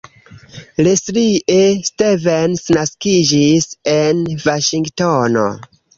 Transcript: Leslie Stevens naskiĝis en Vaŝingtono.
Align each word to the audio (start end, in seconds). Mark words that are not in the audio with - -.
Leslie 0.85 1.59
Stevens 1.89 2.65
naskiĝis 2.79 3.69
en 3.97 4.25
Vaŝingtono. 4.47 5.45